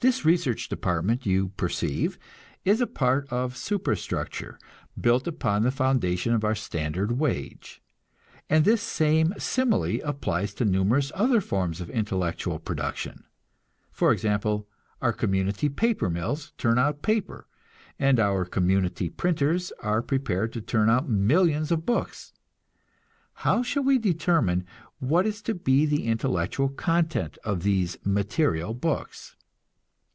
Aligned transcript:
This 0.00 0.24
research 0.24 0.68
department, 0.68 1.26
you 1.26 1.50
perceive, 1.50 2.18
is 2.64 2.80
a 2.82 2.88
sort 2.98 3.28
of 3.28 3.56
superstructure, 3.56 4.58
built 5.00 5.28
upon 5.28 5.62
the 5.62 5.70
foundation 5.70 6.34
of 6.34 6.42
our 6.42 6.56
standard 6.56 7.20
wage; 7.20 7.80
and 8.50 8.64
this 8.64 8.82
same 8.82 9.32
simile 9.38 10.00
applies 10.02 10.54
to 10.54 10.64
numerous 10.64 11.12
other 11.14 11.40
forms 11.40 11.80
of 11.80 11.88
intellectual 11.88 12.58
production. 12.58 13.22
For 13.92 14.10
example, 14.10 14.66
our 15.00 15.12
community 15.12 15.68
paper 15.68 16.10
mills 16.10 16.50
turn 16.58 16.80
out 16.80 17.02
paper, 17.02 17.46
and 17.96 18.18
our 18.18 18.44
community 18.44 19.08
printers 19.08 19.70
are 19.84 20.02
prepared 20.02 20.52
to 20.54 20.60
turn 20.60 20.90
out 20.90 21.08
millions 21.08 21.70
of 21.70 21.86
books. 21.86 22.32
How 23.34 23.62
shall 23.62 23.84
we 23.84 24.00
determine 24.00 24.66
what 24.98 25.26
is 25.26 25.40
to 25.42 25.54
be 25.54 25.86
the 25.86 26.06
intellectual 26.08 26.70
content 26.70 27.38
of 27.44 27.62
these 27.62 27.98
material 28.04 28.74
books? 28.74 29.36